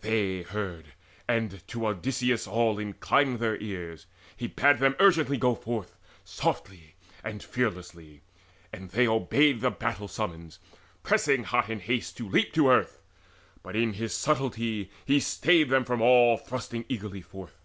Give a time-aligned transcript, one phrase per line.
[0.00, 0.86] They heard,
[1.28, 7.40] and to Odysseus all inclined Their ears: he bade them urgently go forth Softly and
[7.40, 8.20] fearlessly;
[8.72, 10.58] and they obeyed That battle summons,
[11.04, 13.00] pressing in hot haste To leap to earth:
[13.62, 17.60] but in his subtlety He stayed them from all thrusting eagerly forth.